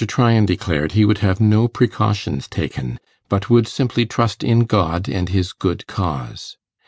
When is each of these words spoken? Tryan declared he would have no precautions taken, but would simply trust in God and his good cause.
Tryan 0.07 0.47
declared 0.47 0.93
he 0.93 1.05
would 1.05 1.19
have 1.19 1.39
no 1.39 1.67
precautions 1.67 2.47
taken, 2.47 2.97
but 3.29 3.51
would 3.51 3.67
simply 3.67 4.07
trust 4.07 4.43
in 4.43 4.61
God 4.61 5.07
and 5.07 5.29
his 5.29 5.53
good 5.53 5.85
cause. 5.85 6.57